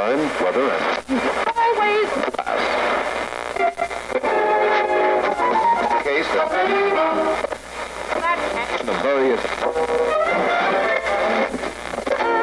[0.00, 1.20] time, weather, and
[1.60, 2.10] Highways.
[6.04, 6.48] case of
[8.86, 9.40] the various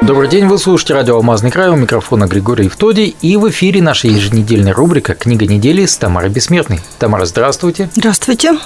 [0.02, 4.08] Добрый день, вы слушаете радио «Алмазный край», у микрофона Григорий Евтодий, и в эфире наша
[4.08, 6.80] еженедельная рубрика «Книга недели» с Тамарой Бессмертной.
[7.00, 7.90] Тамара, здравствуйте.
[7.96, 8.58] Здравствуйте.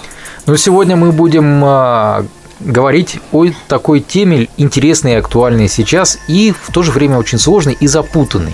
[0.45, 2.25] Ну, сегодня мы будем а,
[2.59, 7.75] говорить о такой теме интересной и актуальной сейчас, и в то же время очень сложной
[7.79, 8.53] и запутанной,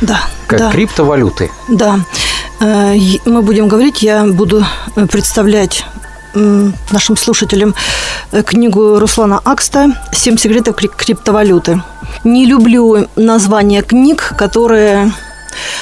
[0.00, 1.50] Да, как да, криптовалюты.
[1.68, 2.00] да.
[2.60, 4.64] Э, Мы будем говорить, я буду
[4.96, 5.84] э, представлять
[6.34, 7.74] нашим слушателям
[8.32, 11.82] э, книгу Руслана Акста «Семь секретов кри- криптовалюты».
[12.24, 15.12] Не люблю названия книг, которые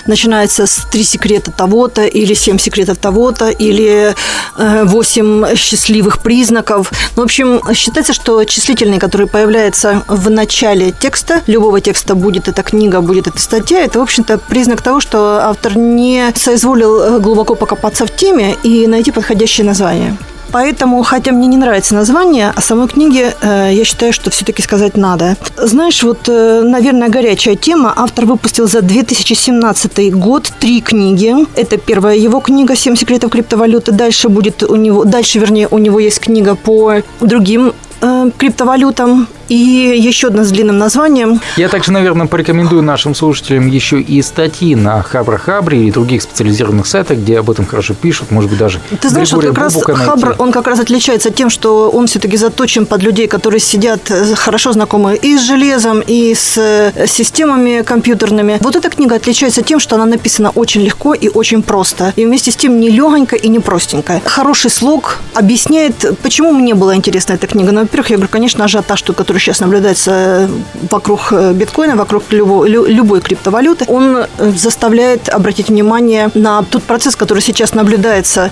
[0.06, 4.14] начинаются с «Три секрета того-то» или «Семь секретов того-то» или
[4.56, 6.92] э, «Восемь счастливых признаков».
[7.16, 12.62] Ну, в общем, считается, что числительные, которые появляются в начале текста, любого текста, будет эта
[12.62, 17.54] книга, будет эта статья, это, в общем-то, признак того, что автор не соизволил э, глубоко
[17.54, 20.16] покопаться в теме и найти подходящее название.
[20.52, 24.96] Поэтому, хотя мне не нравится название, о самой книге э, я считаю, что все-таки сказать
[24.96, 25.36] надо.
[25.56, 27.92] Знаешь, вот, э, наверное, горячая тема.
[27.96, 31.34] Автор выпустил за 2017 год три книги.
[31.56, 33.92] Это первая его книга «Семь секретов криптовалюты».
[33.92, 39.28] Дальше будет у него, дальше, вернее, у него есть книга по другим э, криптовалютам.
[39.50, 41.40] И еще одна с длинным названием.
[41.56, 47.18] Я также, наверное, порекомендую нашим слушателям еще и статьи на Хабра-Хабре и других специализированных сайтах,
[47.18, 50.02] где об этом хорошо пишут, может быть, даже Ты знаешь, вот Григория как раз найти.
[50.04, 54.36] Хабр, он как раз отличается тем, что он все-таки заточен под людей, которые сидят э,
[54.36, 58.58] хорошо знакомы и с железом, и с э, системами компьютерными.
[58.60, 62.12] Вот эта книга отличается тем, что она написана очень легко и очень просто.
[62.14, 64.20] И вместе с тем не легонько и не простенько.
[64.24, 67.72] Хороший слог объясняет, почему мне была интересна эта книга.
[67.72, 70.48] Ну, во-первых, я говорю, конечно, ажиотаж, тот, который сейчас наблюдается
[70.90, 76.82] вокруг э, биткоина, вокруг любой, лю- любой криптовалюты, он э, заставляет обратить внимание на тот
[76.82, 78.50] процесс, который сейчас наблюдается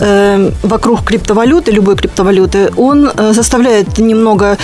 [0.00, 2.70] э, вокруг криптовалюты, любой криптовалюты.
[2.76, 4.56] Он э, заставляет немного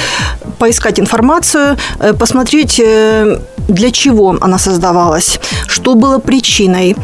[0.59, 6.97] поискать информацию, э, посмотреть, э, для чего она создавалась, что было причиной.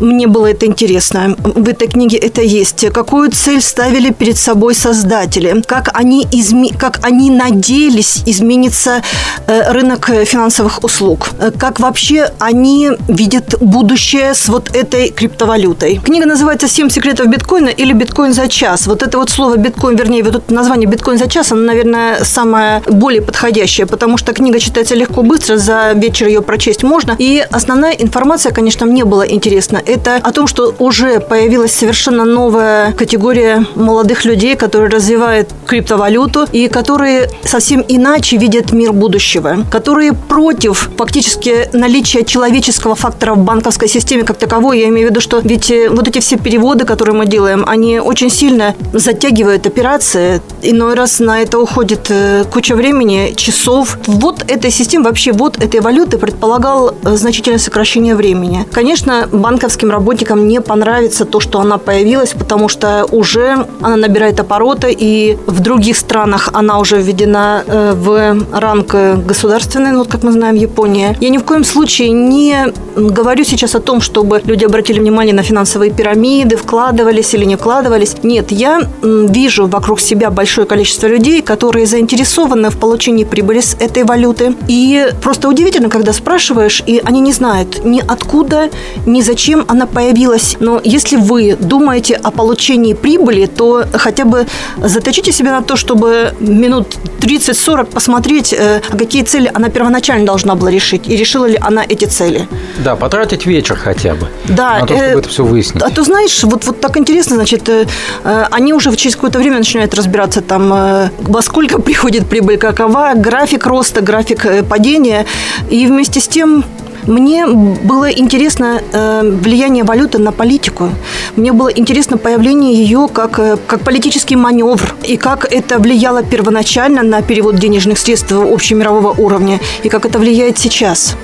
[0.00, 1.36] Мне было это интересно.
[1.38, 2.86] В этой книге это есть.
[2.92, 6.70] Какую цель ставили перед собой создатели, как они, изме...
[6.76, 9.02] как они надеялись изменится
[9.46, 16.00] э, рынок финансовых услуг, как вообще они видят будущее с вот этой криптовалютой.
[16.04, 18.86] Книга называется «Семь секретов биткоина» или «Биткоин за час».
[18.86, 22.82] Вот это вот слово «биткоин», вернее, вот это название «Биткоин за час», оно, наверное, самое
[22.86, 27.16] более подходящее, потому что книга читается легко, быстро, за вечер ее прочесть можно.
[27.18, 29.82] И основная информация, конечно, мне была интересна.
[29.84, 36.68] Это о том, что уже появилась совершенно новая категория молодых людей, которые развивают криптовалюту и
[36.68, 44.22] которые совсем иначе видят мир будущего, которые против фактически наличия человеческого фактора в банковской системе
[44.22, 44.78] как таковой.
[44.78, 47.98] Я имею в виду, что ведь э, вот эти все переводы, которые мы делаем, они
[47.98, 50.40] очень сильно затягивают операции.
[50.62, 53.98] Иной раз на это уходит э, куча времени, часов.
[54.06, 58.66] Вот этой системы, вообще вот этой валюты предполагал э, значительное сокращение времени.
[58.72, 64.94] Конечно, банковским работникам не понравится то, что она появилась, потому что уже она набирает обороты,
[64.98, 68.94] и в других странах она уже введена э, в ранг
[69.26, 71.16] государственный, ну, вот как мы знаем, Япония.
[71.20, 75.42] Я ни в коем случае не говорю сейчас о том, чтобы люди обратили внимание на
[75.42, 78.16] финансовые пирамиды, вкладывались или не вкладывались.
[78.22, 84.04] Нет, я вижу вокруг себя большое количество людей, которые заинтересованы в получении прибыли с этой
[84.04, 84.54] валюты.
[84.68, 88.70] И просто удивительно, когда спрашиваешь, и они не знают ни откуда,
[89.06, 90.56] ни зачем она появилась.
[90.60, 96.34] Но если вы думаете о получении прибыли, то хотя бы заточите себя на то, чтобы
[96.40, 101.84] минут 30-40 посмотреть, э, какие цели она первоначально должна была решить, и решила ли она
[101.88, 102.48] эти цели.
[102.78, 105.82] Да, потратить вечер хотя бы Да, на то, чтобы э, это все выяснить.
[105.82, 107.86] А то знаешь, вот, вот так интересно, значит, э,
[108.24, 113.12] э, они уже через какое-то время начинают разбираться там, э, во сколько приходит прибыль, какова,
[113.14, 115.26] график роста, график э, падения.
[115.70, 116.64] И вместе с тем
[117.06, 120.90] мне было интересно э, влияние валюты на политику.
[121.36, 124.94] Мне было интересно появление ее как, э, как политический маневр.
[125.04, 129.60] И как это влияло первоначально на перевод денежных средств общемирового уровня.
[129.84, 131.16] И как это влияет сейчас.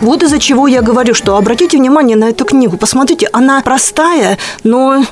[0.00, 2.76] Вот из-за чего я говорю, что обратите внимание на эту книгу.
[2.76, 5.04] Посмотрите, она простая, но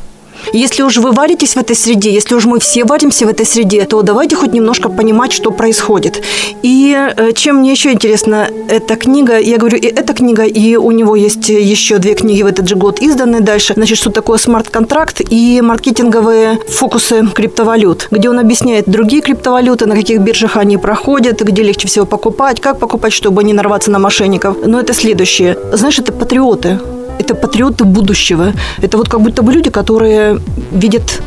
[0.52, 3.84] Если уж вы варитесь в этой среде, если уж мы все варимся в этой среде,
[3.84, 6.22] то давайте хоть немножко понимать, что происходит.
[6.62, 10.90] И э, чем мне еще интересна эта книга, я говорю, и эта книга, и у
[10.90, 13.74] него есть еще две книги в этот же год изданные дальше.
[13.74, 20.20] Значит, что такое смарт-контракт и маркетинговые фокусы криптовалют, где он объясняет другие криптовалюты, на каких
[20.20, 24.56] биржах они проходят, где легче всего покупать, как покупать, чтобы не нарваться на мошенников.
[24.66, 25.56] Но это следующее.
[25.72, 26.78] Знаешь, это патриоты
[27.18, 28.52] это патриоты будущего.
[28.82, 30.40] Это вот как будто бы люди, которые
[30.72, 31.22] видят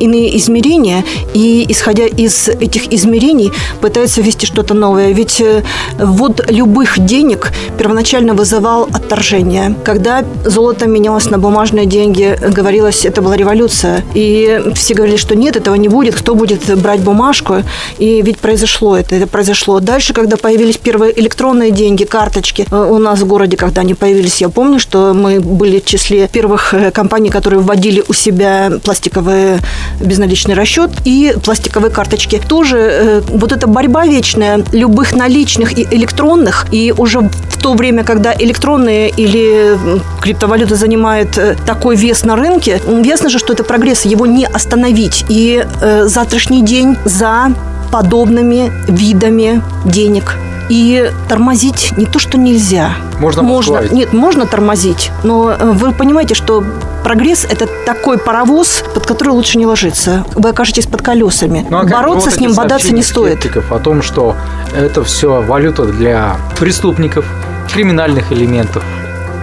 [0.00, 1.04] иные измерения,
[1.34, 5.12] и, исходя из этих измерений, пытаются ввести что-то новое.
[5.12, 5.62] Ведь э,
[5.98, 9.74] вот любых денег первоначально вызывал отторжение.
[9.84, 14.04] Когда золото менялось на бумажные деньги, говорилось, это была революция.
[14.14, 17.62] И все говорили, что нет, этого не будет, кто будет брать бумажку.
[17.98, 19.80] И ведь произошло это, это произошло.
[19.80, 24.40] Дальше, когда появились первые электронные деньги, карточки, э, у нас в городе, когда они появились,
[24.40, 29.58] я помню, что мы были в числе первых э, компаний, которые вводили у себя пластиковые
[30.00, 32.40] безналичный расчет и пластиковые карточки.
[32.46, 38.04] Тоже э, вот эта борьба вечная любых наличных и электронных, и уже в то время,
[38.04, 39.76] когда электронные или
[40.20, 45.24] криптовалюта занимает э, такой вес на рынке, ясно же, что это прогресс, его не остановить.
[45.28, 47.52] И э, завтрашний день за
[47.90, 50.36] подобными видами денег
[50.68, 52.92] и тормозить не то, что нельзя.
[53.18, 55.10] Можно, можно Нет, можно тормозить.
[55.22, 56.64] Но э, вы понимаете, что
[57.02, 60.24] прогресс– это такой паровоз, под который лучше не ложиться.
[60.34, 61.66] Вы окажетесь под колесами.
[61.68, 63.44] Ну, а Бороться вот с ним, бодаться не стоит.
[63.70, 64.36] о том, что
[64.74, 67.26] это все валюта для преступников,
[67.72, 68.82] криминальных элементов.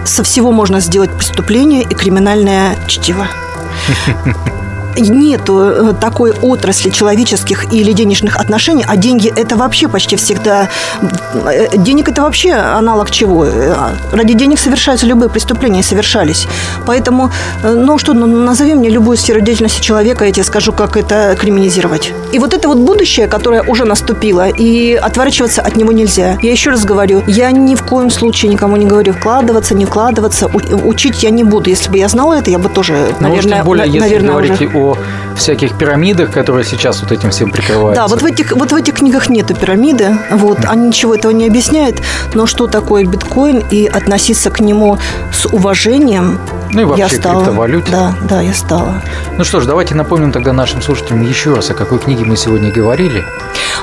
[0.04, 3.28] Со всего можно сделать преступление и криминальное чтиво.
[4.96, 10.68] нету э, такой отрасли человеческих или денежных отношений, а деньги это вообще почти всегда...
[11.44, 13.46] Э, денег это вообще аналог чего?
[13.46, 13.74] Э,
[14.12, 16.46] ради денег совершаются любые преступления, совершались.
[16.86, 17.30] Поэтому,
[17.62, 22.12] ну что, ну, назови мне любую сферу деятельности человека, я тебе скажу, как это криминализировать.
[22.32, 26.38] И вот это вот будущее, которое уже наступило, и отворачиваться от него нельзя.
[26.42, 30.46] Я еще раз говорю, я ни в коем случае никому не говорю вкладываться, не вкладываться,
[30.46, 31.70] учить я не буду.
[31.70, 34.52] Если бы я знала это, я бы тоже, наверное, ну, тем более, если наверное, уже...
[34.82, 34.98] о
[35.36, 38.02] всяких пирамидах, которые сейчас вот этим всем прикрываются.
[38.02, 41.46] Да, вот в этих, вот в этих книгах нету пирамиды, вот, они ничего этого не
[41.46, 42.02] объясняют,
[42.34, 44.98] но что такое биткоин и относиться к нему
[45.32, 46.38] с уважением,
[46.72, 47.42] ну и вообще я стала.
[47.42, 47.90] криптовалюте.
[47.90, 49.02] Да, да, я стала.
[49.38, 52.70] Ну что ж, давайте напомним тогда нашим слушателям еще раз, о какой книге мы сегодня
[52.70, 53.24] говорили.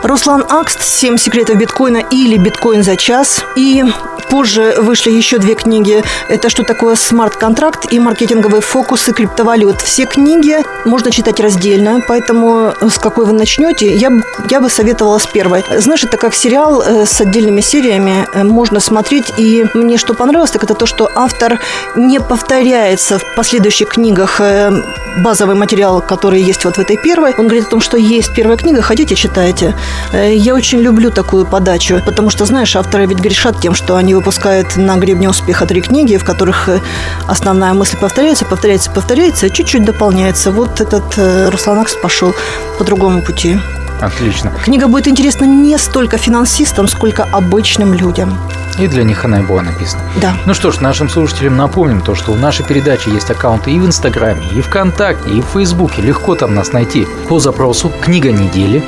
[0.03, 3.43] Руслан Акст «Семь секретов биткоина» или «Биткоин за час».
[3.55, 3.83] И
[4.29, 6.03] позже вышли еще две книги.
[6.27, 9.81] Это «Что такое смарт-контракт» и «Маркетинговые фокусы криптовалют».
[9.81, 14.11] Все книги можно читать раздельно, поэтому с какой вы начнете, я,
[14.49, 15.63] я бы советовала с первой.
[15.77, 19.33] Знаешь, это как сериал э, с отдельными сериями, э, можно смотреть.
[19.37, 21.59] И мне что понравилось, так это то, что автор
[21.95, 24.71] не повторяется в последующих книгах э,
[25.17, 27.33] базовый материал, который есть вот в этой первой.
[27.37, 29.75] Он говорит о том, что есть первая книга, хотите, читайте.
[30.13, 34.15] Э, я очень люблю такую подачу, потому что, знаешь, авторы ведь грешат тем, что они
[34.19, 36.79] выпускают на гребне успеха три книги, в которых э,
[37.27, 40.51] основная мысль повторяется, повторяется, повторяется, чуть-чуть дополняется.
[40.51, 42.33] Вот этот э, Руслан Акс пошел
[42.77, 43.57] по другому пути.
[44.01, 44.51] Отлично.
[44.63, 48.37] Книга будет интересна не столько финансистам, сколько обычным людям.
[48.77, 50.03] И для них она и была написана.
[50.21, 50.33] Да.
[50.45, 53.85] Ну что ж, нашим слушателям напомним то, что в нашей передаче есть аккаунты и в
[53.85, 56.01] Инстаграме, и ВКонтакте, и в Фейсбуке.
[56.01, 58.83] Легко там нас найти по запросу «Книга недели».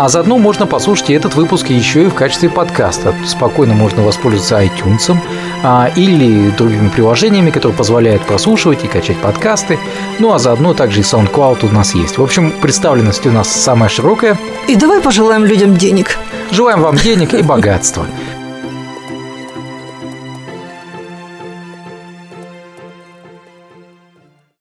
[0.00, 3.12] А заодно можно послушать этот выпуск еще и в качестве подкаста.
[3.26, 5.12] Спокойно можно воспользоваться iTunes
[5.64, 9.76] а, или другими приложениями, которые позволяют прослушивать и качать подкасты.
[10.20, 12.16] Ну а заодно также и SoundCloud у нас есть.
[12.16, 14.38] В общем, представленность у нас самая широкая.
[14.68, 16.16] И давай пожелаем людям денег.
[16.52, 18.06] Желаем вам денег и богатства.